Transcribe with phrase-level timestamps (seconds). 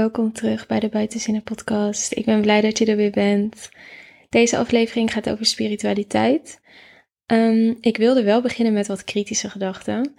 [0.00, 2.12] Welkom terug bij de Buitenzinnen podcast.
[2.16, 3.68] Ik ben blij dat je er weer bent.
[4.28, 6.60] Deze aflevering gaat over spiritualiteit.
[7.26, 10.14] Um, ik wilde wel beginnen met wat kritische gedachten.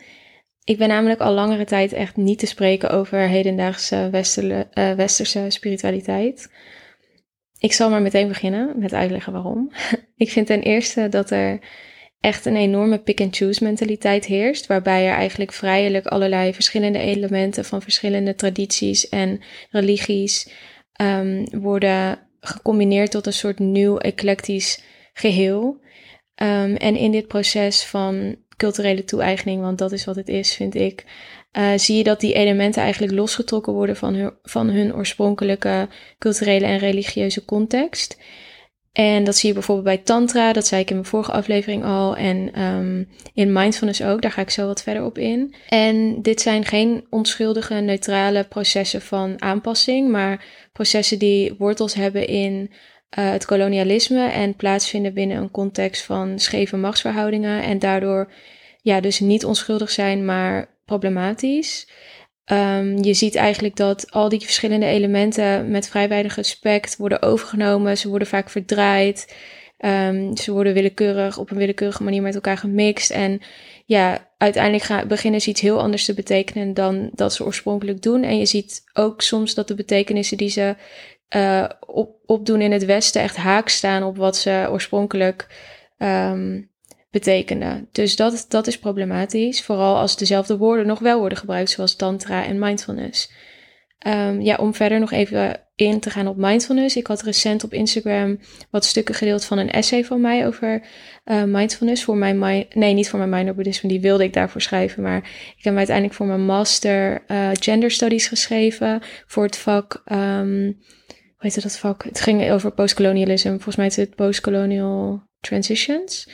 [0.63, 4.09] Ik ben namelijk al langere tijd echt niet te spreken over hedendaagse
[4.73, 6.51] uh, westerse spiritualiteit.
[7.59, 9.71] Ik zal maar meteen beginnen met uitleggen waarom.
[10.15, 11.59] ik vind ten eerste dat er
[12.21, 18.35] echt een enorme pick-and-choose mentaliteit heerst, waarbij er eigenlijk vrijelijk allerlei verschillende elementen van verschillende
[18.35, 20.49] tradities en religies
[21.01, 24.81] um, worden gecombineerd tot een soort nieuw eclectisch
[25.13, 25.79] geheel.
[26.35, 30.75] Um, en in dit proces van culturele toe-eigening, want dat is wat het is, vind
[30.75, 31.05] ik,
[31.57, 35.87] uh, zie je dat die elementen eigenlijk losgetrokken worden van hun, van hun oorspronkelijke
[36.19, 38.17] culturele en religieuze context.
[38.91, 42.15] En dat zie je bijvoorbeeld bij Tantra, dat zei ik in mijn vorige aflevering al.
[42.15, 45.55] En um, in Mindfulness ook, daar ga ik zo wat verder op in.
[45.69, 52.69] En dit zijn geen onschuldige, neutrale processen van aanpassing, maar processen die wortels hebben in
[53.19, 57.63] uh, het kolonialisme en plaatsvinden binnen een context van scheve machtsverhoudingen.
[57.63, 58.31] En daardoor
[58.81, 61.87] ja, dus niet onschuldig zijn, maar problematisch.
[62.51, 67.97] Um, je ziet eigenlijk dat al die verschillende elementen met vrij weinig respect worden overgenomen.
[67.97, 69.35] Ze worden vaak verdraaid.
[69.85, 73.11] Um, ze worden willekeurig op een willekeurige manier met elkaar gemixt.
[73.11, 73.41] En
[73.85, 78.23] ja, uiteindelijk gaan, beginnen ze iets heel anders te betekenen dan dat ze oorspronkelijk doen.
[78.23, 80.75] En je ziet ook soms dat de betekenissen die ze
[81.35, 85.47] uh, op, opdoen in het Westen echt haak staan op wat ze oorspronkelijk
[85.97, 86.70] um,
[87.11, 87.87] betekenen.
[87.91, 92.45] Dus dat, dat is problematisch, vooral als dezelfde woorden nog wel worden gebruikt, zoals tantra
[92.45, 93.31] en mindfulness.
[94.07, 96.95] Um, ja, om verder nog even in te gaan op mindfulness.
[96.95, 100.81] Ik had recent op Instagram wat stukken gedeeld van een essay van mij over
[101.25, 102.03] uh, mindfulness.
[102.03, 105.03] Voor mijn, nee, niet voor mijn minor boeddhisme, die wilde ik daarvoor schrijven.
[105.03, 105.17] Maar
[105.57, 109.01] ik heb uiteindelijk voor mijn master uh, gender studies geschreven.
[109.27, 110.63] Voor het vak, um,
[111.07, 112.03] hoe heet dat vak?
[112.03, 113.51] Het ging over postcolonialisme.
[113.51, 116.29] Volgens mij is het postcolonial transitions.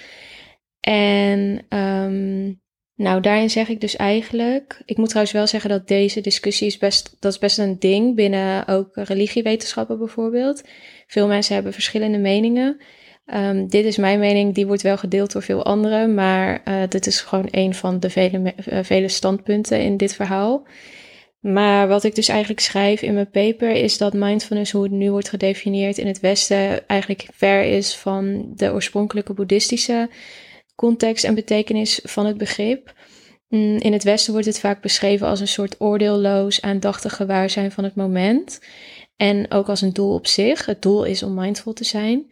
[0.88, 2.62] En um,
[2.96, 4.82] nou, daarin zeg ik dus eigenlijk.
[4.86, 8.16] Ik moet trouwens wel zeggen dat deze discussie is best, dat is best een ding
[8.16, 10.64] binnen ook religiewetenschappen bijvoorbeeld.
[11.08, 12.78] Veel mensen hebben verschillende meningen.
[13.34, 17.08] Um, dit is mijn mening, die wordt wel gedeeld door veel anderen, maar uh, dit
[17.08, 20.68] is gewoon een van de vele, uh, vele standpunten in dit verhaal.
[21.40, 25.12] Maar wat ik dus eigenlijk schrijf in mijn paper is dat mindfulness, hoe het nu
[25.12, 30.10] wordt gedefinieerd in het Westen, eigenlijk ver is van de oorspronkelijke boeddhistische
[30.78, 32.94] context en betekenis van het begrip.
[33.50, 37.84] Mm, in het Westen wordt het vaak beschreven als een soort oordeelloos, aandachtig gewaarzijn van
[37.84, 38.60] het moment.
[39.16, 40.66] En ook als een doel op zich.
[40.66, 42.26] Het doel is om mindful te zijn.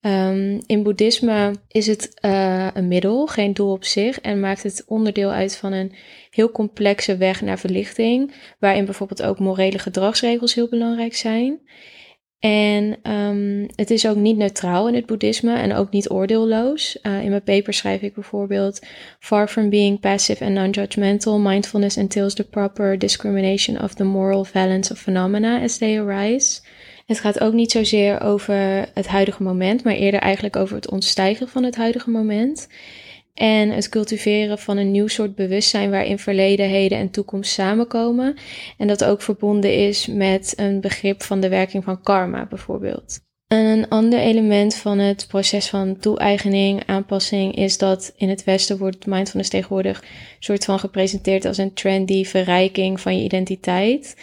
[0.00, 4.84] Um, in boeddhisme is het uh, een middel, geen doel op zich, en maakt het
[4.86, 5.92] onderdeel uit van een
[6.30, 11.60] heel complexe weg naar verlichting, waarin bijvoorbeeld ook morele gedragsregels heel belangrijk zijn.
[12.40, 16.98] En um, het is ook niet neutraal in het boeddhisme en ook niet oordeelloos.
[17.02, 18.86] Uh, in mijn paper schrijf ik bijvoorbeeld:
[19.18, 24.92] Far from being passive and non-judgmental, mindfulness entails the proper discrimination of the moral valence
[24.92, 26.60] of phenomena as they arise.
[27.06, 31.48] Het gaat ook niet zozeer over het huidige moment, maar eerder eigenlijk over het ontstijgen
[31.48, 32.68] van het huidige moment.
[33.34, 38.36] En het cultiveren van een nieuw soort bewustzijn waarin verleden, heden en toekomst samenkomen.
[38.78, 43.20] En dat ook verbonden is met een begrip van de werking van karma bijvoorbeeld.
[43.46, 48.78] En een ander element van het proces van toe-eigening, aanpassing, is dat in het Westen
[48.78, 50.04] wordt mindfulness tegenwoordig
[50.38, 54.16] soort van gepresenteerd als een trendy verrijking van je identiteit.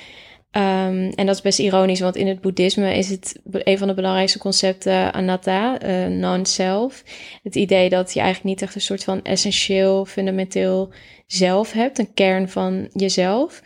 [0.52, 3.94] Um, en dat is best ironisch, want in het boeddhisme is het een van de
[3.94, 7.04] belangrijkste concepten anatta, uh, non-self.
[7.44, 10.90] Het idee dat je eigenlijk niet echt een soort van essentieel, fundamenteel
[11.28, 13.62] zelf hebt, een kern van jezelf.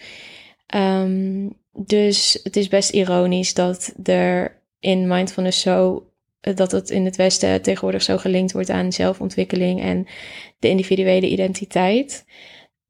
[0.76, 6.06] Um, dus het is best ironisch dat er in mindfulness zo,
[6.42, 10.08] dat het in het Westen tegenwoordig zo gelinkt wordt aan zelfontwikkeling en
[10.60, 12.26] de individuele identiteit.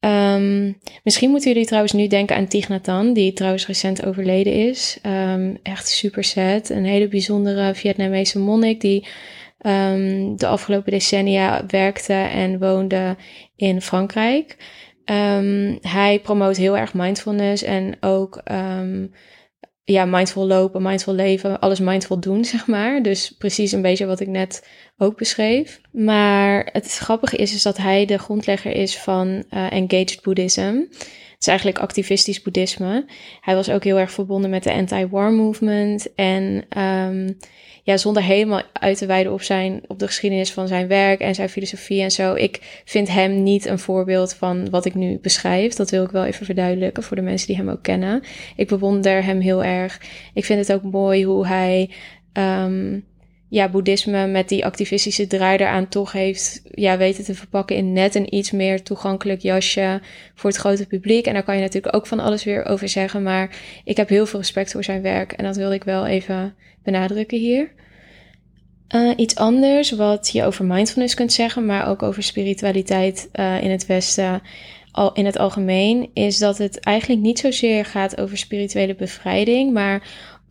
[0.06, 4.54] Um, misschien moeten jullie trouwens nu denken aan Thich Nhat Hanh, die trouwens recent overleden
[4.54, 5.00] is.
[5.06, 6.70] Um, echt super sad.
[6.70, 9.08] Een hele bijzondere Vietnamese monnik die
[9.62, 13.16] um, de afgelopen decennia werkte en woonde
[13.56, 14.58] in Frankrijk.
[15.82, 18.42] hij promoot heel erg mindfulness en ook
[19.92, 23.02] ja, mindful lopen, mindful leven, alles mindful doen, zeg maar.
[23.04, 24.68] Dus precies een beetje wat ik net
[24.98, 25.82] ook beschreef.
[25.92, 30.82] Maar het grappige is, is dat hij de grondlegger is van uh, Engaged Buddhism.
[31.42, 33.06] Is eigenlijk activistisch boeddhisme.
[33.42, 36.16] Hij was ook heel erg verbonden met de anti-war movement.
[36.16, 37.38] En um,
[37.84, 41.36] ja, zonder helemaal uit te wijden op, zijn, op de geschiedenis van zijn werk en
[41.36, 42.34] zijn filosofie en zo.
[42.34, 45.74] Ik vind hem niet een voorbeeld van wat ik nu beschrijf.
[45.74, 48.24] Dat wil ik wel even verduidelijken voor de mensen die hem ook kennen.
[48.56, 50.02] Ik bewonder hem heel erg.
[50.34, 51.90] Ik vind het ook mooi hoe hij
[52.34, 53.06] um,
[53.52, 58.16] ja, boeddhisme met die activistische draai eraan toch heeft ja, weten te verpakken in net
[58.16, 60.02] een iets meer toegankelijk jasje
[60.36, 61.26] voor het grote publiek.
[61.26, 63.24] En daar kan je natuurlijk ook van alles weer over zeggen.
[63.24, 66.56] Maar ik heb heel veel respect voor zijn werk en dat wilde ik wel even
[66.84, 67.72] benadrukken hier.
[68.96, 73.72] Uh, iets anders wat je over mindfulness kunt zeggen, maar ook over spiritualiteit uh, in
[73.72, 74.42] het Westen
[74.92, 80.04] al in het algemeen, is dat het eigenlijk niet zozeer gaat over spirituele bevrijding, maar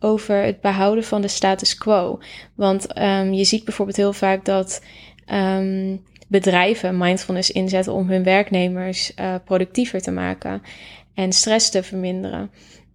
[0.03, 2.19] over het behouden van de status quo.
[2.55, 4.83] Want um, je ziet bijvoorbeeld heel vaak dat
[5.33, 10.61] um, bedrijven mindfulness inzetten om hun werknemers uh, productiever te maken
[11.13, 12.51] en stress te verminderen.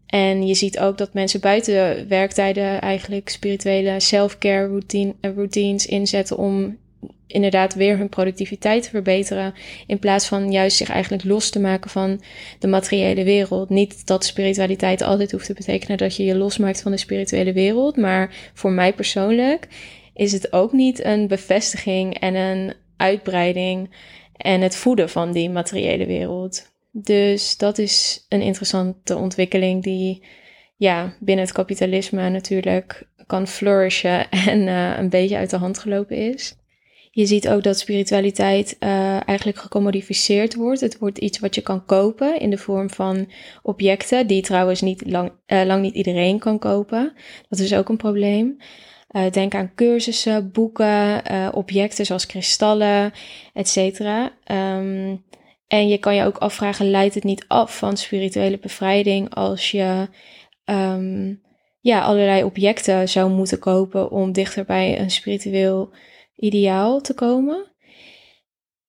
[0.06, 6.78] En je ziet ook dat mensen buiten werktijden eigenlijk spirituele self-care routine, routines inzetten om
[7.26, 9.54] inderdaad weer hun productiviteit te verbeteren.
[9.86, 12.22] In plaats van juist zich eigenlijk los te maken van
[12.58, 13.68] de materiële wereld.
[13.68, 17.96] Niet dat spiritualiteit altijd hoeft te betekenen dat je je losmaakt van de spirituele wereld.
[17.96, 19.68] Maar voor mij persoonlijk
[20.14, 23.94] is het ook niet een bevestiging en een uitbreiding
[24.36, 26.74] en het voeden van die materiële wereld.
[26.92, 30.24] Dus dat is een interessante ontwikkeling die
[30.76, 36.16] ja, binnen het kapitalisme natuurlijk kan flourishen en uh, een beetje uit de hand gelopen
[36.16, 36.56] is.
[37.16, 40.80] Je ziet ook dat spiritualiteit uh, eigenlijk gecommodificeerd wordt.
[40.80, 43.30] Het wordt iets wat je kan kopen in de vorm van
[43.62, 47.12] objecten, die trouwens niet lang, uh, lang niet iedereen kan kopen.
[47.48, 48.56] Dat is ook een probleem.
[49.10, 51.22] Uh, denk aan cursussen, boeken,
[51.54, 53.12] objecten zoals kristallen,
[53.52, 53.76] etc.
[54.50, 55.24] Um,
[55.66, 60.08] en je kan je ook afvragen, leidt het niet af van spirituele bevrijding als je
[60.64, 61.42] um,
[61.80, 65.92] ja, allerlei objecten zou moeten kopen om dichter bij een spiritueel
[66.36, 67.74] ideaal te komen.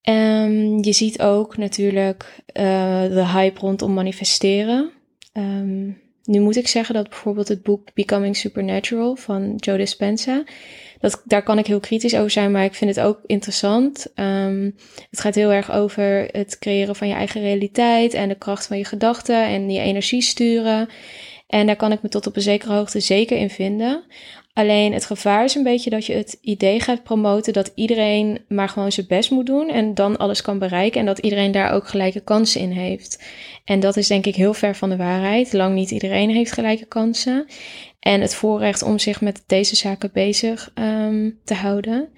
[0.09, 4.91] Um, je ziet ook natuurlijk uh, de hype rondom manifesteren.
[5.33, 10.43] Um, nu moet ik zeggen dat bijvoorbeeld het boek Becoming Supernatural van Joe Dispenza,
[10.99, 14.07] dat, daar kan ik heel kritisch over zijn, maar ik vind het ook interessant.
[14.15, 14.75] Um,
[15.09, 18.77] het gaat heel erg over het creëren van je eigen realiteit en de kracht van
[18.77, 20.89] je gedachten en je energie sturen.
[21.47, 24.03] En daar kan ik me tot op een zekere hoogte zeker in vinden.
[24.57, 28.69] Alleen het gevaar is een beetje dat je het idee gaat promoten dat iedereen maar
[28.69, 31.87] gewoon zijn best moet doen en dan alles kan bereiken en dat iedereen daar ook
[31.87, 33.23] gelijke kansen in heeft.
[33.65, 35.53] En dat is denk ik heel ver van de waarheid.
[35.53, 37.45] Lang niet iedereen heeft gelijke kansen.
[37.99, 42.09] En het voorrecht om zich met deze zaken bezig um, te houden.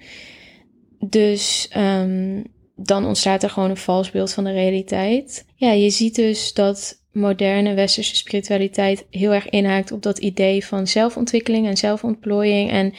[0.98, 2.44] Dus um,
[2.76, 5.44] dan ontstaat er gewoon een vals beeld van de realiteit.
[5.54, 10.86] Ja, je ziet dus dat moderne westerse spiritualiteit heel erg inhaakt op dat idee van
[10.86, 12.70] zelfontwikkeling en zelfontplooiing.
[12.70, 12.94] En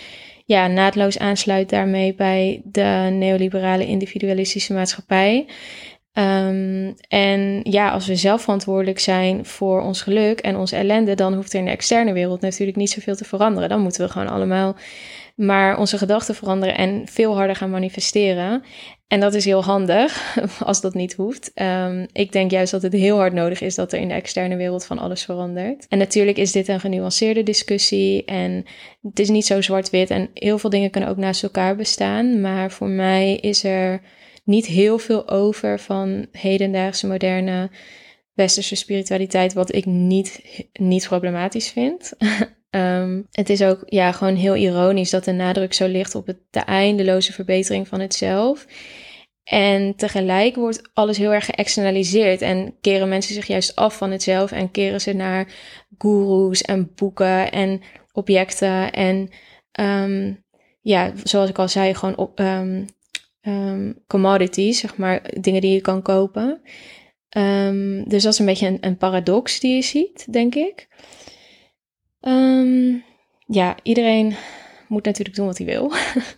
[0.46, 5.46] ja, naadloos aansluit daarmee bij de neoliberale individualistische maatschappij.
[6.14, 11.34] Um, en ja, als we zelf verantwoordelijk zijn voor ons geluk en onze ellende, dan
[11.34, 13.70] hoeft er in de externe wereld natuurlijk niet zoveel te veranderen.
[13.70, 14.76] Dan moeten we gewoon allemaal
[15.42, 18.64] maar onze gedachten veranderen en veel harder gaan manifesteren.
[19.08, 21.52] En dat is heel handig als dat niet hoeft.
[21.56, 24.56] Um, ik denk juist dat het heel hard nodig is dat er in de externe
[24.56, 25.86] wereld van alles verandert.
[25.88, 28.66] En natuurlijk is dit een genuanceerde discussie en
[29.02, 32.42] het is niet zo zwart-wit en heel veel dingen kunnen ook naast elkaar bestaan.
[32.42, 34.02] Maar voor mij is er
[34.44, 37.70] niet heel veel over van hedendaagse moderne
[38.34, 40.42] westerse spiritualiteit, wat ik niet,
[40.74, 42.14] niet problematisch vind.
[42.72, 46.38] um, het is ook ja, gewoon heel ironisch dat de nadruk zo ligt op het,
[46.50, 48.66] de eindeloze verbetering van het zelf.
[49.44, 54.24] En tegelijk wordt alles heel erg geëxternaliseerd en keren mensen zich juist af van het
[54.24, 55.54] zelf en keren ze naar
[55.98, 59.30] gurus en boeken en objecten en
[59.80, 60.44] um,
[60.82, 62.86] ja, zoals ik al zei, gewoon op, um,
[64.08, 66.62] commodities, zeg maar, dingen die je kan kopen.
[68.06, 70.88] Dus dat is een beetje een, een, paradox die je ziet, denk ik.
[72.22, 73.04] Um,
[73.48, 74.36] ja, iedereen
[74.88, 75.92] moet natuurlijk doen wat hij wil.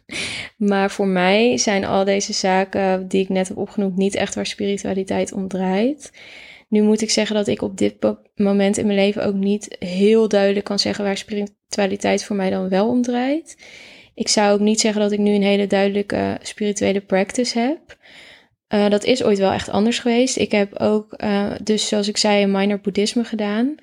[0.72, 4.46] maar voor mij zijn al deze zaken die ik net heb opgenoemd niet echt waar
[4.46, 6.12] spiritualiteit om draait.
[6.68, 7.96] Nu moet ik zeggen dat ik op dit
[8.36, 12.70] moment in mijn leven ook niet heel duidelijk kan zeggen waar spiritualiteit voor mij dan
[12.70, 13.58] wel om draait.
[14.16, 17.98] Ik zou ook niet zeggen dat ik nu een hele duidelijke spirituele practice heb.
[18.74, 20.38] Uh, dat is ooit wel echt anders geweest.
[20.38, 23.76] Ik heb ook, uh, dus zoals ik zei, een minor boeddhisme gedaan.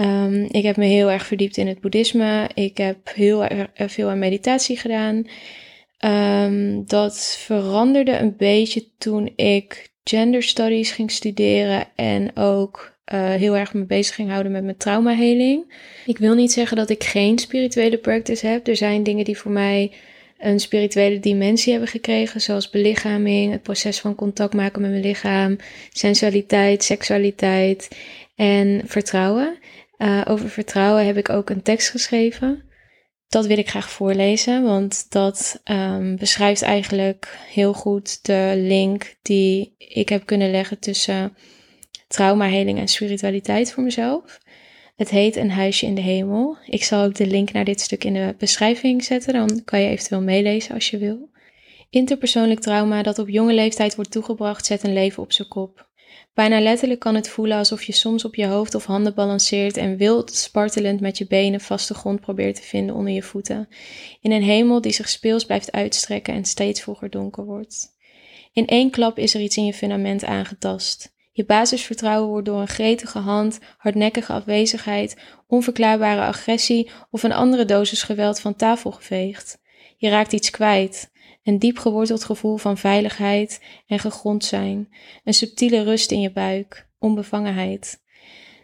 [0.00, 2.50] Um, ik heb me heel erg verdiept in het boeddhisme.
[2.54, 5.26] Ik heb heel erg veel aan meditatie gedaan.
[6.04, 13.56] Um, dat veranderde een beetje toen ik gender studies ging studeren en ook uh, heel
[13.56, 15.74] erg me bezig ging houden met mijn traumaheling.
[16.06, 18.66] Ik wil niet zeggen dat ik geen spirituele practice heb.
[18.66, 19.92] Er zijn dingen die voor mij
[20.38, 25.56] een spirituele dimensie hebben gekregen, zoals belichaming, het proces van contact maken met mijn lichaam,
[25.92, 27.88] sensualiteit, seksualiteit
[28.36, 29.58] en vertrouwen.
[30.02, 32.64] Uh, over vertrouwen heb ik ook een tekst geschreven.
[33.28, 39.74] Dat wil ik graag voorlezen, want dat um, beschrijft eigenlijk heel goed de link die
[39.78, 41.36] ik heb kunnen leggen tussen
[42.08, 44.40] traumaheling en spiritualiteit voor mezelf.
[44.96, 46.56] Het heet Een huisje in de hemel.
[46.66, 49.88] Ik zal ook de link naar dit stuk in de beschrijving zetten, dan kan je
[49.88, 51.30] eventueel meelezen als je wil.
[51.90, 55.90] Interpersoonlijk trauma dat op jonge leeftijd wordt toegebracht zet een leven op zijn kop.
[56.34, 59.96] Bijna letterlijk kan het voelen alsof je soms op je hoofd of handen balanceert en
[59.96, 63.68] wild spartelend met je benen vaste grond probeert te vinden onder je voeten.
[64.20, 67.96] In een hemel die zich speels blijft uitstrekken en steeds vroeger donker wordt.
[68.52, 71.14] In één klap is er iets in je fundament aangetast.
[71.32, 78.02] Je basisvertrouwen wordt door een gretige hand, hardnekkige afwezigheid, onverklaarbare agressie of een andere dosis
[78.02, 79.60] geweld van tafel geveegd.
[79.96, 81.10] Je raakt iets kwijt,
[81.44, 84.88] een diep geworteld gevoel van veiligheid en gegrond zijn,
[85.24, 88.00] een subtiele rust in je buik, onbevangenheid.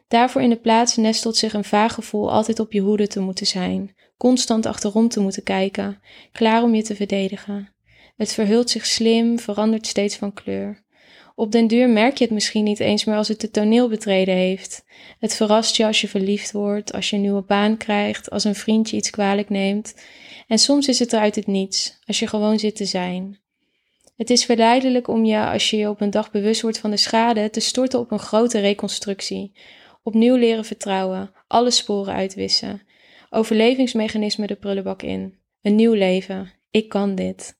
[0.08, 3.46] Daarvoor in de plaats nestelt zich een vaag gevoel altijd op je hoede te moeten
[3.46, 6.00] zijn, constant achterom te moeten kijken,
[6.32, 7.72] klaar om je te verdedigen.
[8.16, 10.86] Het verhult zich slim, verandert steeds van kleur.
[11.34, 14.34] Op den duur merk je het misschien niet eens meer als het de toneel betreden
[14.34, 14.84] heeft.
[15.18, 18.54] Het verrast je als je verliefd wordt, als je een nieuwe baan krijgt, als een
[18.54, 19.94] vriendje iets kwalijk neemt.
[20.48, 23.38] En soms is het er uit het niets, als je gewoon zit te zijn.
[24.16, 26.96] Het is verleidelijk om je, als je je op een dag bewust wordt van de
[26.96, 29.52] schade, te storten op een grote reconstructie.
[30.02, 32.82] Opnieuw leren vertrouwen, alle sporen uitwissen.
[33.30, 35.38] Overlevingsmechanisme de prullenbak in.
[35.62, 36.52] Een nieuw leven.
[36.70, 37.58] Ik kan dit.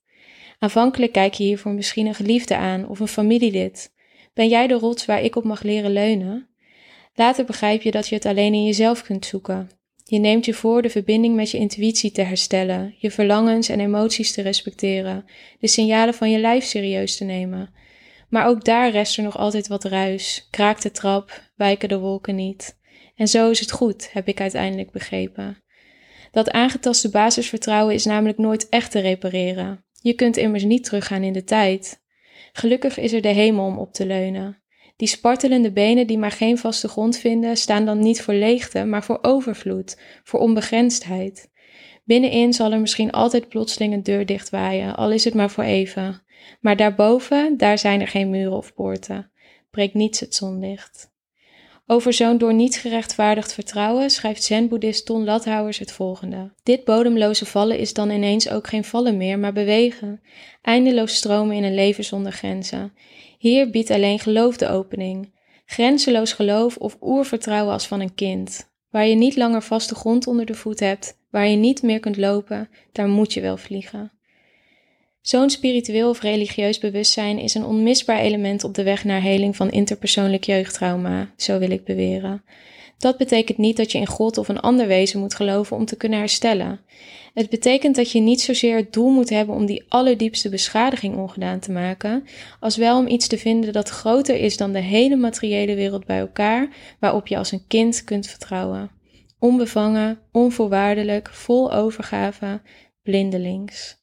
[0.59, 3.93] Aanvankelijk kijk je hiervoor misschien een geliefde aan of een familielid.
[4.35, 6.49] Ben jij de rots waar ik op mag leren leunen?
[7.15, 9.71] Later begrijp je dat je het alleen in jezelf kunt zoeken.
[10.11, 14.33] Je neemt je voor de verbinding met je intuïtie te herstellen, je verlangens en emoties
[14.33, 15.25] te respecteren,
[15.61, 17.71] de signalen van je lijf serieus te nemen.
[18.29, 22.35] Maar ook daar rest er nog altijd wat ruis, kraakt de trap, wijken de wolken
[22.35, 22.79] niet.
[23.17, 25.63] En zo is het goed, heb ik uiteindelijk begrepen.
[26.31, 29.85] Dat aangetaste basisvertrouwen is namelijk nooit echt te repareren.
[30.03, 32.03] Je kunt immers niet teruggaan in de tijd.
[32.53, 34.63] Gelukkig is er de hemel om op te leunen.
[34.99, 39.05] Die spartelende benen die maar geen vaste grond vinden, staan dan niet voor leegte, maar
[39.05, 41.51] voor overvloed, voor onbegrensdheid.
[42.05, 46.23] Binnenin zal er misschien altijd plotseling een deur dichtwaaien, al is het maar voor even.
[46.61, 49.31] Maar daarboven, daar zijn er geen muren of poorten.
[49.71, 51.17] Breekt niets het zonlicht.
[51.87, 56.53] Over zo'n door niets gerechtvaardigd vertrouwen schrijft zen-boeddhist Ton Lathouwers het volgende.
[56.63, 60.21] Dit bodemloze vallen is dan ineens ook geen vallen meer, maar bewegen.
[60.63, 62.93] Eindeloos stromen in een leven zonder grenzen.
[63.39, 65.33] Hier biedt alleen geloof de opening.
[65.67, 68.71] Grenzeloos geloof of oervertrouwen als van een kind.
[68.91, 72.17] Waar je niet langer vaste grond onder de voet hebt, waar je niet meer kunt
[72.17, 74.13] lopen, daar moet je wel vliegen.
[75.21, 79.71] Zo'n spiritueel of religieus bewustzijn is een onmisbaar element op de weg naar heling van
[79.71, 82.45] interpersoonlijk jeugdtrauma, zo wil ik beweren.
[82.99, 85.97] Dat betekent niet dat je in God of een ander wezen moet geloven om te
[85.97, 86.81] kunnen herstellen.
[87.39, 91.59] Het betekent dat je niet zozeer het doel moet hebben om die allerdiepste beschadiging ongedaan
[91.59, 92.25] te maken,
[92.61, 96.19] als wel om iets te vinden dat groter is dan de hele materiële wereld bij
[96.19, 96.69] elkaar,
[97.01, 98.91] waarop je als een kind kunt vertrouwen.
[99.39, 102.61] Onbevangen, onvoorwaardelijk, vol overgave,
[103.03, 103.97] blindelings.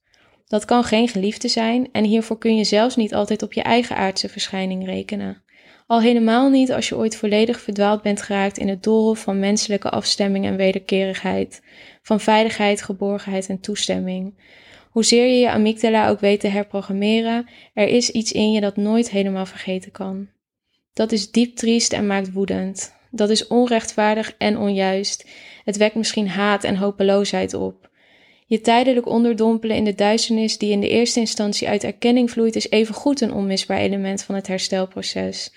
[0.45, 3.95] Dat kan geen geliefde zijn en hiervoor kun je zelfs niet altijd op je eigen
[3.95, 5.43] aardse verschijning rekenen.
[5.87, 9.89] Al helemaal niet als je ooit volledig verdwaald bent geraakt in het doolhof van menselijke
[9.89, 11.61] afstemming en wederkerigheid,
[12.05, 14.33] van veiligheid, geborgenheid en toestemming.
[14.89, 19.09] Hoezeer je je amygdala ook weet te herprogrammeren, er is iets in je dat nooit
[19.09, 20.27] helemaal vergeten kan.
[20.93, 22.93] Dat is diep triest en maakt woedend.
[23.11, 25.29] Dat is onrechtvaardig en onjuist.
[25.63, 27.89] Het wekt misschien haat en hopeloosheid op.
[28.47, 32.69] Je tijdelijk onderdompelen in de duisternis die in de eerste instantie uit erkenning vloeit, is
[32.69, 35.53] evengoed een onmisbaar element van het herstelproces.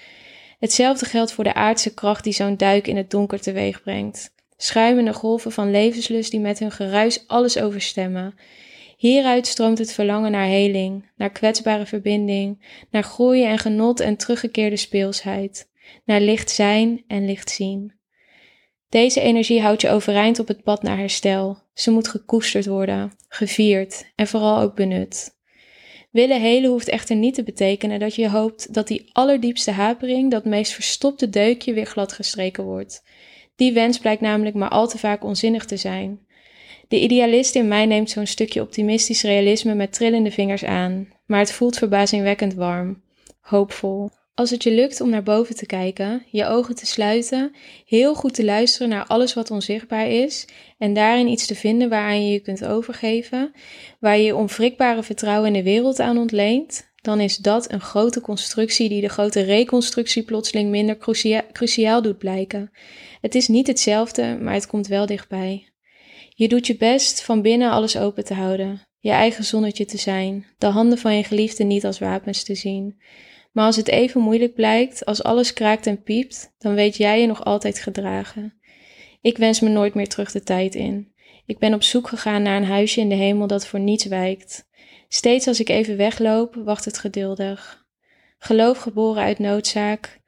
[0.58, 4.36] Hetzelfde geldt voor de aardse kracht die zo'n duik in het donker teweeg brengt.
[4.60, 8.34] Schuimende golven van levenslust die met hun geruis alles overstemmen.
[8.96, 14.76] Hieruit stroomt het verlangen naar heling, naar kwetsbare verbinding, naar groei en genot en teruggekeerde
[14.76, 15.70] speelsheid,
[16.04, 17.92] naar licht zijn en licht zien.
[18.88, 21.58] Deze energie houdt je overeind op het pad naar herstel.
[21.74, 25.36] Ze moet gekoesterd worden, gevierd en vooral ook benut.
[26.10, 30.44] Willen helen hoeft echter niet te betekenen dat je hoopt dat die allerdiepste hapering, dat
[30.44, 33.02] meest verstopte deukje, weer gladgestreken wordt.
[33.58, 36.20] Die wens blijkt namelijk maar al te vaak onzinnig te zijn.
[36.88, 41.52] De idealist in mij neemt zo'n stukje optimistisch realisme met trillende vingers aan, maar het
[41.52, 43.02] voelt verbazingwekkend warm,
[43.40, 44.10] hoopvol.
[44.34, 47.52] Als het je lukt om naar boven te kijken, je ogen te sluiten,
[47.86, 50.48] heel goed te luisteren naar alles wat onzichtbaar is
[50.78, 53.52] en daarin iets te vinden waaraan je je kunt overgeven,
[54.00, 58.20] waar je je onwrikbare vertrouwen in de wereld aan ontleent, dan is dat een grote
[58.20, 60.98] constructie die de grote reconstructie plotseling minder
[61.52, 62.70] cruciaal doet blijken.
[63.20, 65.72] Het is niet hetzelfde, maar het komt wel dichtbij.
[66.28, 70.46] Je doet je best van binnen alles open te houden, je eigen zonnetje te zijn,
[70.58, 73.00] de handen van je geliefde niet als wapens te zien.
[73.52, 77.26] Maar als het even moeilijk blijkt, als alles kraakt en piept, dan weet jij je
[77.26, 78.54] nog altijd gedragen.
[79.20, 81.12] Ik wens me nooit meer terug de tijd in.
[81.46, 84.67] Ik ben op zoek gegaan naar een huisje in de hemel dat voor niets wijkt.
[85.08, 87.86] Steeds als ik even wegloop, wacht het geduldig.
[88.38, 90.20] Geloof geboren uit noodzaak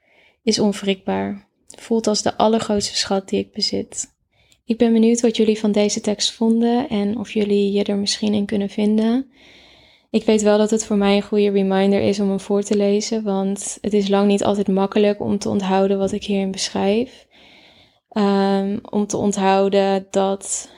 [0.43, 1.49] is onwrikbaar.
[1.79, 4.19] Voelt als de allergrootste schat die ik bezit.
[4.65, 8.35] Ik ben benieuwd wat jullie van deze tekst vonden en of jullie je er misschien
[8.35, 9.31] in kunnen vinden.
[10.11, 12.77] Ik weet wel dat het voor mij een goede reminder is om hem voor te
[12.77, 17.27] lezen, want het is lang niet altijd makkelijk om te onthouden wat ik hierin beschrijf.
[18.13, 20.71] Um, om te onthouden dat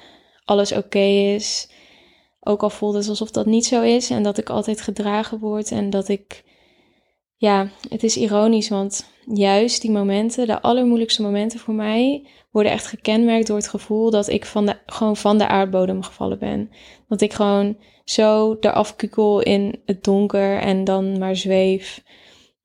[0.45, 0.99] alles oké
[1.35, 1.69] is,
[2.45, 5.71] ook al voelt het alsof dat niet zo is en dat ik altijd gedragen word
[5.71, 6.45] en dat ik,
[7.37, 12.87] ja, het is ironisch, want juist die momenten, de allermoeilijkste momenten voor mij, worden echt
[12.87, 16.71] gekenmerkt door het gevoel dat ik van de, gewoon van de aardbodem gevallen ben.
[17.09, 22.03] Dat ik gewoon zo eraf kukel in het donker en dan maar zweef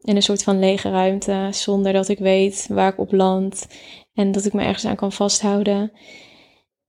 [0.02, 3.68] in een soort van lege ruimte, zonder dat ik weet waar ik op land
[4.14, 5.92] en dat ik me ergens aan kan vasthouden.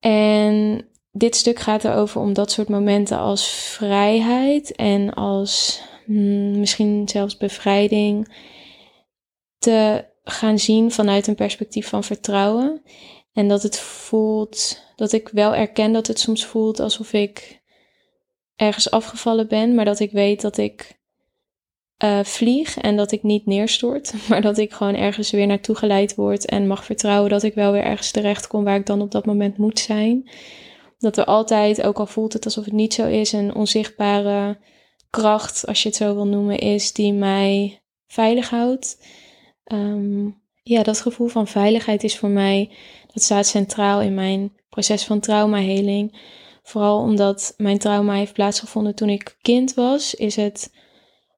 [0.00, 7.09] En dit stuk gaat erover om dat soort momenten als vrijheid en als hmm, misschien
[7.09, 8.37] zelfs bevrijding
[9.59, 12.83] te gaan zien vanuit een perspectief van vertrouwen.
[13.33, 17.62] En dat het voelt, dat ik wel erken dat het soms voelt alsof ik
[18.57, 20.99] ergens afgevallen ben, maar dat ik weet dat ik
[22.05, 26.14] uh, vlieg en dat ik niet neerstort, maar dat ik gewoon ergens weer naartoe geleid
[26.14, 29.11] word en mag vertrouwen dat ik wel weer ergens terecht kom waar ik dan op
[29.11, 30.29] dat moment moet zijn.
[30.99, 34.59] Dat er altijd, ook al voelt het alsof het niet zo is, een onzichtbare
[35.11, 39.05] kracht, als je het zo wil noemen, is die mij veilig houdt.
[39.73, 42.71] Um, ja, dat gevoel van veiligheid is voor mij,
[43.13, 46.21] dat staat centraal in mijn proces van traumaheling.
[46.63, 50.73] Vooral omdat mijn trauma heeft plaatsgevonden toen ik kind was, is het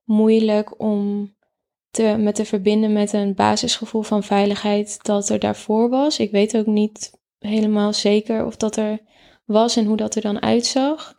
[0.05, 1.35] moeilijk om
[1.91, 6.19] te, me te verbinden met een basisgevoel van veiligheid dat er daarvoor was.
[6.19, 8.99] Ik weet ook niet helemaal zeker of dat er
[9.51, 11.15] was en hoe dat er dan uitzag.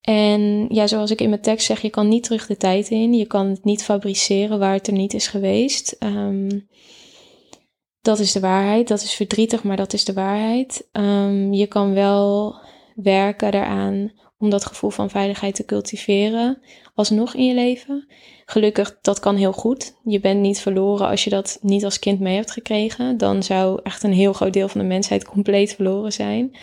[0.00, 3.14] En ja, zoals ik in mijn tekst zeg, je kan niet terug de tijd in.
[3.14, 5.96] Je kan het niet fabriceren waar het er niet is geweest.
[5.98, 6.68] Um,
[8.00, 8.88] dat is de waarheid.
[8.88, 10.88] Dat is verdrietig, maar dat is de waarheid.
[10.92, 12.54] Um, je kan wel
[12.94, 16.62] werken eraan om dat gevoel van veiligheid te cultiveren,
[16.94, 18.08] alsnog in je leven.
[18.44, 19.96] Gelukkig, dat kan heel goed.
[20.04, 23.16] Je bent niet verloren als je dat niet als kind mee hebt gekregen.
[23.16, 26.56] Dan zou echt een heel groot deel van de mensheid compleet verloren zijn.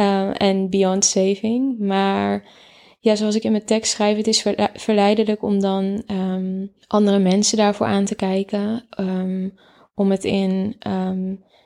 [0.00, 1.78] Uh, en beyond saving.
[1.78, 2.48] Maar
[3.00, 7.56] ja, zoals ik in mijn tekst schrijf, het is verleidelijk om dan um, andere mensen
[7.56, 8.86] daarvoor aan te kijken.
[9.00, 9.54] Um,
[9.94, 10.76] om het in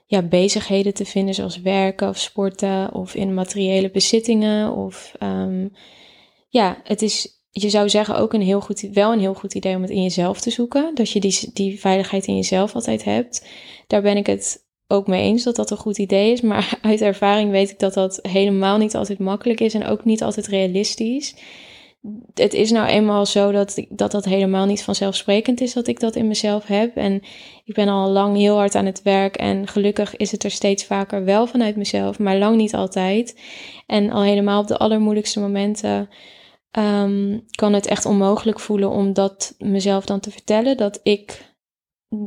[0.06, 4.72] ja, bezigheden te vinden, zoals werken of sporten of in materiële bezittingen.
[4.72, 5.12] Of
[6.48, 9.76] ja, het is, je zou zeggen, ook een heel goed, wel een heel goed idee
[9.76, 10.94] om het in jezelf te zoeken.
[10.94, 13.48] Dat je die, die veiligheid in jezelf altijd hebt.
[13.86, 16.40] Daar ben ik het ook mee eens dat dat een goed idee is.
[16.40, 20.22] Maar uit ervaring weet ik dat dat helemaal niet altijd makkelijk is en ook niet
[20.22, 21.35] altijd realistisch
[22.35, 26.16] het is nou eenmaal zo dat, dat dat helemaal niet vanzelfsprekend is dat ik dat
[26.16, 26.96] in mezelf heb.
[26.96, 27.22] En
[27.64, 30.85] ik ben al lang heel hard aan het werk en gelukkig is het er steeds
[30.85, 33.40] vaker wel vanuit mezelf, maar lang niet altijd.
[33.87, 36.09] En al helemaal op de allermoeilijkste momenten
[36.79, 40.77] um, kan het echt onmogelijk voelen om dat mezelf dan te vertellen.
[40.77, 41.55] Dat ik,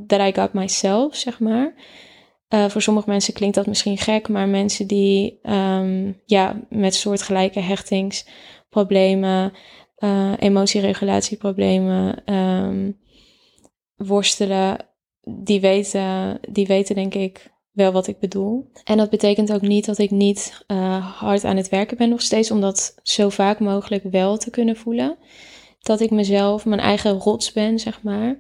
[0.08, 1.74] that I got myself, zeg maar.
[2.54, 7.60] Uh, voor sommige mensen klinkt dat misschien gek, maar mensen die um, ja, met soortgelijke
[7.60, 8.26] hechtings
[8.70, 9.54] problemen,
[10.00, 12.98] uh, emotieregulatieproblemen um,
[13.96, 14.78] worstelen,
[15.22, 18.72] die weten, die weten denk ik wel wat ik bedoel.
[18.84, 22.22] En dat betekent ook niet dat ik niet uh, hard aan het werken ben nog
[22.22, 25.18] steeds, om dat zo vaak mogelijk wel te kunnen voelen.
[25.80, 28.40] Dat ik mezelf, mijn eigen rots ben, zeg maar.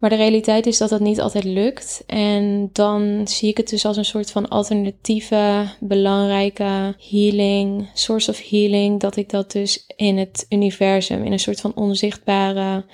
[0.00, 2.02] Maar de realiteit is dat dat niet altijd lukt.
[2.06, 8.48] En dan zie ik het dus als een soort van alternatieve, belangrijke healing, source of
[8.48, 9.00] healing.
[9.00, 12.84] Dat ik dat dus in het universum, in een soort van onzichtbare.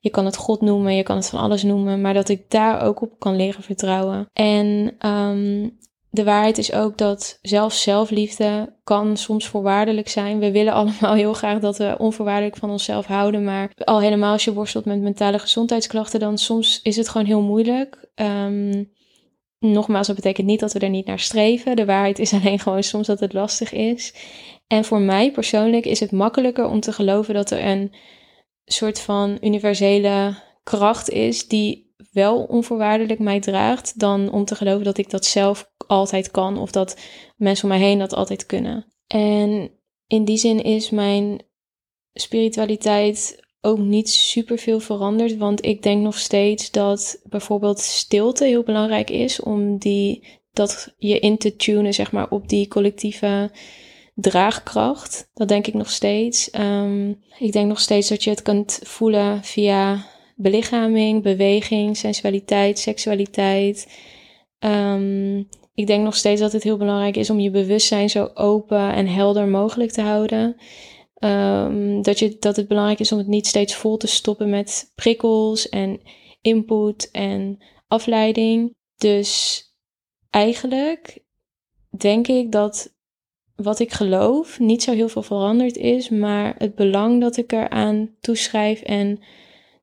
[0.00, 2.82] Je kan het God noemen, je kan het van alles noemen, maar dat ik daar
[2.82, 4.28] ook op kan leren vertrouwen.
[4.32, 5.78] En um,
[6.16, 10.38] de waarheid is ook dat zelfs zelfliefde kan soms voorwaardelijk zijn.
[10.38, 13.44] We willen allemaal heel graag dat we onvoorwaardelijk van onszelf houden.
[13.44, 17.42] Maar al helemaal als je worstelt met mentale gezondheidsklachten, dan soms is het gewoon heel
[17.42, 18.10] moeilijk.
[18.14, 18.84] Ehm,
[19.58, 21.76] nogmaals, dat betekent niet dat we er niet naar streven.
[21.76, 24.14] De waarheid is alleen gewoon soms dat het lastig is.
[24.66, 27.94] En voor mij persoonlijk is het makkelijker om te geloven dat er een
[28.64, 34.98] soort van universele kracht is die wel onvoorwaardelijk mij draagt, dan om te geloven dat
[34.98, 36.96] ik dat zelf altijd kan of dat
[37.36, 38.86] mensen om mij heen dat altijd kunnen.
[39.06, 39.70] En
[40.06, 41.42] in die zin is mijn
[42.12, 48.62] spiritualiteit ook niet super veel veranderd, want ik denk nog steeds dat bijvoorbeeld stilte heel
[48.62, 53.50] belangrijk is om die dat je in te tunen, zeg maar, op die collectieve
[54.14, 55.30] draagkracht.
[55.34, 56.50] Dat denk ik nog steeds.
[56.50, 63.88] Ehm, ik denk nog steeds dat je het kunt voelen via belichaming, beweging, sensualiteit, seksualiteit.
[64.58, 68.92] Um, ik denk nog steeds dat het heel belangrijk is om je bewustzijn zo open
[68.92, 70.56] en helder mogelijk te houden.
[71.18, 74.92] Um, dat, je, dat het belangrijk is om het niet steeds vol te stoppen met
[74.94, 76.00] prikkels en
[76.40, 78.74] input en afleiding.
[78.96, 79.62] Dus
[80.30, 81.24] eigenlijk
[81.98, 82.94] denk ik dat
[83.54, 88.10] wat ik geloof niet zo heel veel veranderd is, maar het belang dat ik eraan
[88.20, 89.20] toeschrijf en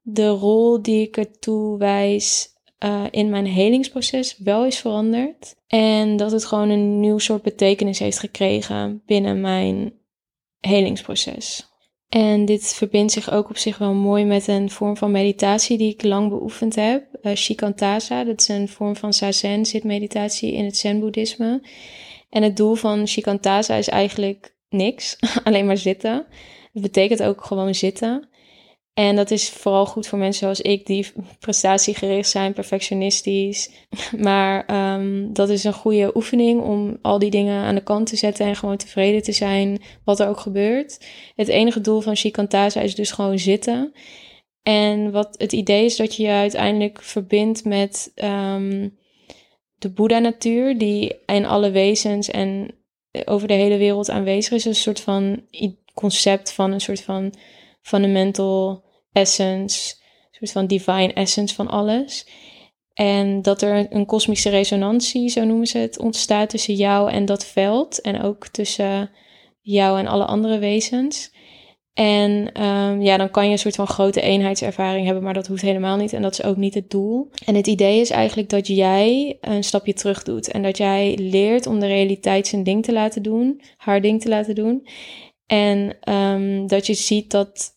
[0.03, 2.53] de rol die ik er toewijs
[2.85, 5.55] uh, in mijn helingsproces wel is veranderd.
[5.67, 9.93] En dat het gewoon een nieuw soort betekenis heeft gekregen binnen mijn
[10.59, 11.71] helingsproces.
[12.09, 15.93] En dit verbindt zich ook op zich wel mooi met een vorm van meditatie die
[15.93, 17.05] ik lang beoefend heb.
[17.21, 21.61] Uh, Shikantaza, dat is een vorm van zazen, zitmeditatie in het zen-boeddhisme.
[22.29, 26.25] En het doel van Shikantaza is eigenlijk niks, alleen maar zitten.
[26.73, 28.29] Het betekent ook gewoon zitten.
[28.93, 33.69] En dat is vooral goed voor mensen zoals ik, die prestatiegericht zijn, perfectionistisch.
[34.17, 38.15] Maar um, dat is een goede oefening om al die dingen aan de kant te
[38.15, 41.05] zetten en gewoon tevreden te zijn wat er ook gebeurt.
[41.35, 43.93] Het enige doel van Shikantaza is dus gewoon zitten.
[44.63, 48.97] En wat het idee is dat je je uiteindelijk verbindt met um,
[49.77, 52.75] de Boeddha-natuur, die in alle wezens en
[53.25, 54.65] over de hele wereld aanwezig is.
[54.65, 55.41] Een soort van
[55.93, 57.33] concept van een soort van
[57.83, 59.95] fundamental essence,
[60.31, 62.27] een soort van divine essence van alles.
[62.93, 67.45] En dat er een kosmische resonantie, zo noemen ze het, ontstaat tussen jou en dat
[67.45, 68.01] veld.
[68.01, 69.09] En ook tussen
[69.61, 71.31] jou en alle andere wezens.
[71.93, 75.61] En um, ja, dan kan je een soort van grote eenheidservaring hebben, maar dat hoeft
[75.61, 76.13] helemaal niet.
[76.13, 77.29] En dat is ook niet het doel.
[77.45, 80.51] En het idee is eigenlijk dat jij een stapje terug doet.
[80.51, 84.29] En dat jij leert om de realiteit zijn ding te laten doen, haar ding te
[84.29, 84.87] laten doen.
[85.45, 87.72] En um, dat je ziet dat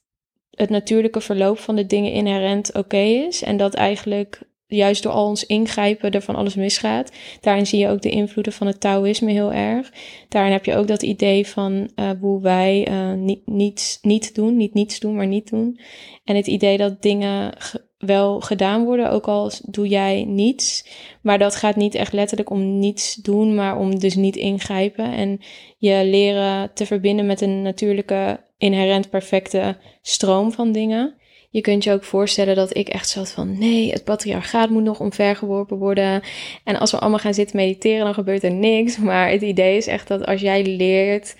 [0.56, 3.42] het natuurlijke verloop van de dingen inherent oké is.
[3.42, 7.12] En dat eigenlijk juist door al ons ingrijpen er van alles misgaat.
[7.40, 9.92] Daarin zie je ook de invloeden van het Taoïsme heel erg.
[10.28, 14.56] Daarin heb je ook dat idee van uh, hoe wij uh, niet, niets, niet doen,
[14.56, 15.80] niet niets doen, maar niet doen.
[16.24, 17.52] En het idee dat dingen
[17.98, 20.86] wel gedaan worden, ook al doe jij niets.
[21.20, 25.12] Maar dat gaat niet echt letterlijk om niets doen, maar om dus niet ingrijpen.
[25.12, 25.40] En
[25.78, 31.14] je leren te verbinden met een natuurlijke, inherent perfecte stroom van dingen.
[31.50, 35.00] Je kunt je ook voorstellen dat ik echt zat van nee, het patriarchaat moet nog
[35.00, 36.22] omvergeworpen worden.
[36.64, 38.98] En als we allemaal gaan zitten mediteren, dan gebeurt er niks.
[38.98, 41.36] Maar het idee is echt dat als jij leert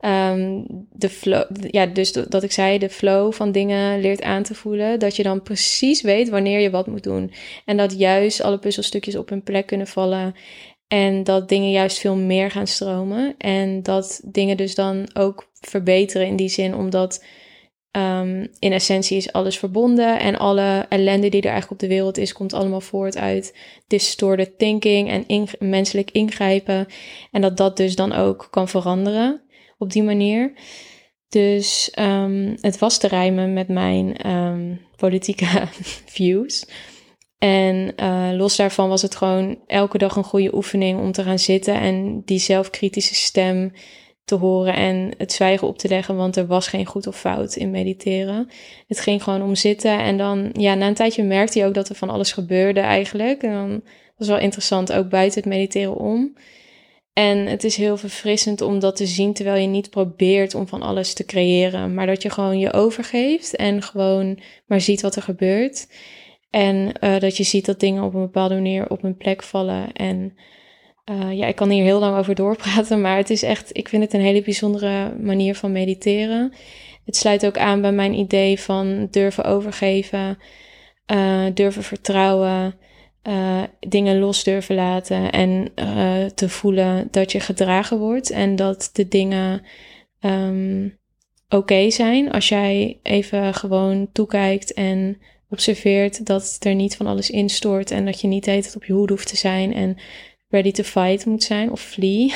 [0.00, 4.54] um, de flow, ja, dus dat ik zei, de flow van dingen leert aan te
[4.54, 4.98] voelen.
[4.98, 7.32] Dat je dan precies weet wanneer je wat moet doen.
[7.64, 10.34] En dat juist alle puzzelstukjes op hun plek kunnen vallen.
[10.88, 13.34] En dat dingen juist veel meer gaan stromen.
[13.38, 17.24] En dat dingen dus dan ook verbeteren in die zin, omdat
[17.92, 20.20] um, in essentie is alles verbonden.
[20.20, 23.56] En alle ellende die er eigenlijk op de wereld is, komt allemaal voort uit
[23.86, 26.86] distorted thinking en menselijk ingrijpen.
[27.30, 29.42] En dat dat dus dan ook kan veranderen
[29.78, 30.52] op die manier.
[31.28, 35.46] Dus um, het was te rijmen met mijn um, politieke
[36.16, 36.66] views.
[37.38, 41.38] En uh, los daarvan was het gewoon elke dag een goede oefening om te gaan
[41.38, 43.72] zitten en die zelfkritische stem
[44.24, 47.56] te horen en het zwijgen op te leggen, want er was geen goed of fout
[47.56, 48.48] in mediteren.
[48.86, 51.88] Het ging gewoon om zitten en dan, ja, na een tijdje merkte je ook dat
[51.88, 53.42] er van alles gebeurde eigenlijk.
[53.42, 53.82] En dan
[54.16, 56.36] was wel interessant, ook buiten het mediteren om.
[57.18, 60.82] En het is heel verfrissend om dat te zien terwijl je niet probeert om van
[60.82, 65.22] alles te creëren, maar dat je gewoon je overgeeft en gewoon maar ziet wat er
[65.22, 65.88] gebeurt.
[66.50, 69.92] En uh, dat je ziet dat dingen op een bepaalde manier op hun plek vallen.
[69.92, 70.36] En
[71.10, 74.02] uh, ja, ik kan hier heel lang over doorpraten, maar het is echt, ik vind
[74.02, 76.52] het een hele bijzondere manier van mediteren.
[77.04, 80.38] Het sluit ook aan bij mijn idee van durven overgeven,
[81.12, 82.74] uh, durven vertrouwen,
[83.28, 88.90] uh, dingen los durven laten en uh, te voelen dat je gedragen wordt en dat
[88.92, 89.62] de dingen
[90.20, 90.98] um,
[91.48, 92.30] oké zijn.
[92.30, 98.20] Als jij even gewoon toekijkt en observeert dat er niet van alles instort en dat
[98.20, 99.96] je niet heet op je hoede hoeft te zijn en
[100.48, 102.34] ready to fight moet zijn of flee.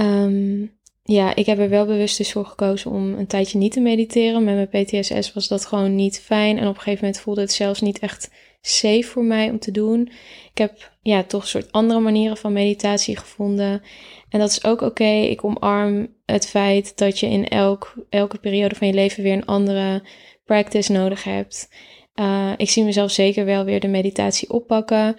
[0.00, 0.70] um,
[1.06, 4.44] ja, ik heb er wel bewust dus voor gekozen om een tijdje niet te mediteren.
[4.44, 6.58] Met mijn PTSS was dat gewoon niet fijn.
[6.58, 9.70] En op een gegeven moment voelde het zelfs niet echt safe voor mij om te
[9.70, 10.10] doen.
[10.50, 13.82] Ik heb ja, toch een soort andere manieren van meditatie gevonden.
[14.28, 15.04] En dat is ook oké.
[15.04, 19.46] Ik omarm het feit dat je in elk, elke periode van je leven weer een
[19.46, 20.02] andere
[20.44, 21.68] practice nodig hebt.
[22.14, 25.16] Uh, ik zie mezelf zeker wel weer de meditatie oppakken.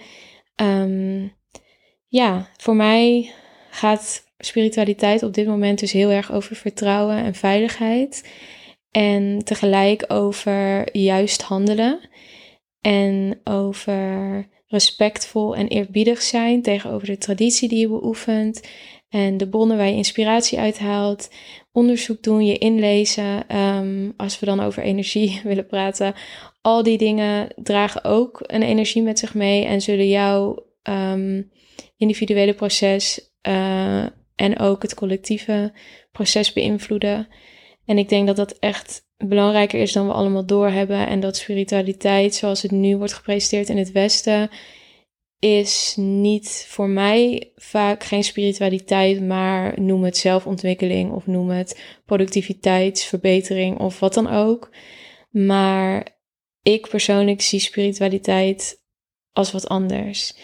[0.62, 1.36] Um,
[2.08, 3.32] ja, voor mij
[3.70, 8.30] gaat spiritualiteit op dit moment dus heel erg over vertrouwen en veiligheid.
[8.92, 12.00] En tegelijk over juist handelen.
[12.82, 18.62] En over respectvol en eerbiedig zijn tegenover de traditie die je beoefent.
[19.10, 21.30] En de bronnen waar je inspiratie uithaalt.
[21.72, 23.58] Onderzoek doen, je inlezen.
[23.58, 26.14] Um, als we dan over energie willen praten.
[26.62, 29.66] Al die dingen dragen ook een energie met zich mee.
[29.66, 31.52] En zullen jouw um,
[31.98, 34.06] individuele proces uh,
[34.38, 35.74] en ook het collectieve
[36.12, 37.28] proces beïnvloeden.
[37.86, 41.08] En ik denk dat dat echt belangrijker is dan we allemaal doorhebben.
[41.08, 44.50] En dat spiritualiteit, zoals het nu wordt gepresenteerd in het Westen,
[45.40, 53.80] is niet voor mij vaak geen spiritualiteit, maar noem het zelfontwikkeling of noem het productiviteitsverbetering
[53.80, 54.70] of wat dan ook.
[55.30, 56.20] Maar
[56.62, 58.84] ik persoonlijk zie spiritualiteit
[59.34, 60.38] als wat anders.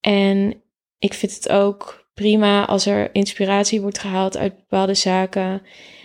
[0.00, 0.62] En
[0.98, 5.62] ik vind het ook prima als er inspiratie wordt gehaald uit bepaalde zaken.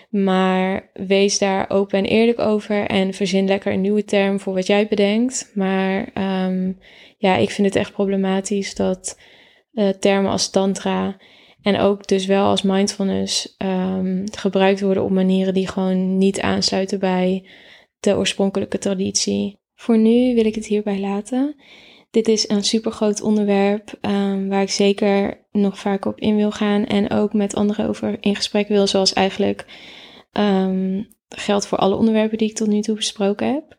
[0.09, 4.67] Maar wees daar open en eerlijk over en verzin lekker een nieuwe term voor wat
[4.67, 5.51] jij bedenkt.
[5.53, 6.09] Maar
[6.47, 6.79] um,
[7.17, 9.19] ja, ik vind het echt problematisch dat
[9.73, 11.17] uh, termen als tantra
[11.61, 16.99] en ook dus wel als mindfulness um, gebruikt worden op manieren die gewoon niet aansluiten
[16.99, 17.49] bij
[17.99, 19.59] de oorspronkelijke traditie.
[19.75, 21.55] Voor nu wil ik het hierbij laten.
[22.11, 26.51] Dit is een super groot onderwerp um, waar ik zeker nog vaak op in wil
[26.51, 29.65] gaan en ook met anderen over in gesprek wil, zoals eigenlijk
[30.33, 33.75] um, geldt voor alle onderwerpen die ik tot nu toe besproken heb.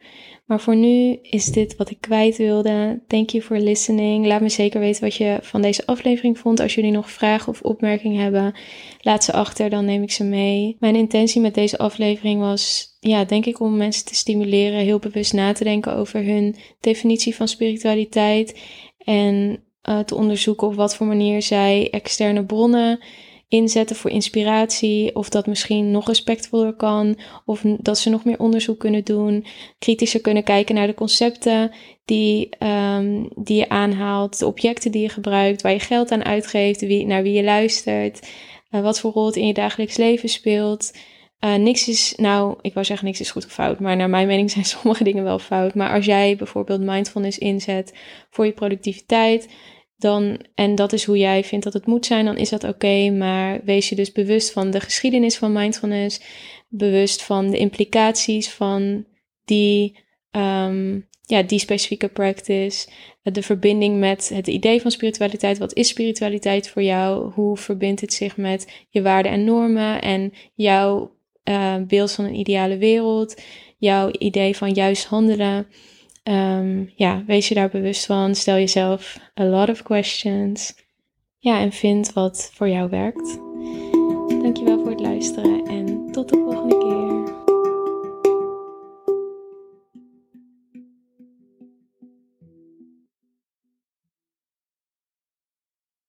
[0.51, 3.03] Maar voor nu is dit wat ik kwijt wilde.
[3.07, 4.27] Thank you for listening.
[4.27, 6.61] Laat me zeker weten wat je van deze aflevering vond.
[6.61, 8.55] Als jullie nog vragen of opmerkingen hebben,
[9.01, 10.77] laat ze achter, dan neem ik ze mee.
[10.81, 15.33] Mijn intentie met deze aflevering was, ja, denk ik om mensen te stimuleren heel bewust
[15.33, 18.61] na te denken over hun definitie van spiritualiteit.
[19.05, 23.01] En uh, te onderzoeken op wat voor manier zij externe bronnen
[23.51, 28.79] inzetten voor inspiratie, of dat misschien nog respectvoller kan, of dat ze nog meer onderzoek
[28.79, 29.47] kunnen doen,
[29.79, 31.71] kritischer kunnen kijken naar de concepten
[32.05, 36.81] die, um, die je aanhaalt, de objecten die je gebruikt, waar je geld aan uitgeeft,
[36.81, 38.29] wie, naar wie je luistert,
[38.71, 40.93] uh, wat voor rol het in je dagelijks leven speelt.
[41.41, 44.27] Uh, niks is, nou, ik wou zeggen niks is goed of fout, maar naar mijn
[44.27, 45.75] mening zijn sommige dingen wel fout.
[45.75, 47.95] Maar als jij bijvoorbeeld mindfulness inzet
[48.31, 49.49] voor je productiviteit,
[50.01, 53.11] dan, en dat is hoe jij vindt dat het moet zijn, dan is dat oké.
[53.11, 56.21] maar wees je dus bewust van de geschiedenis van mindfulness,
[56.69, 59.05] bewust van de implicaties van
[59.45, 59.99] die,
[60.31, 62.89] um, ja, die specifieke practice,
[63.23, 65.59] de verbinding met het idee van spiritualiteit.
[65.59, 67.33] Wat is spiritualiteit voor jou?
[67.33, 72.39] Hoe verbindt het zich met je waarden en normen en jouw uh, beeld van een
[72.39, 73.43] ideale wereld,
[73.79, 75.67] jouw idee van juist handelen?
[76.23, 78.35] Um, ja, wees je daar bewust van.
[78.35, 80.75] Stel jezelf a lot of questions.
[81.39, 83.39] Ja, en vind wat voor jou werkt.
[84.43, 86.80] Dankjewel voor het luisteren en tot de volgende keer.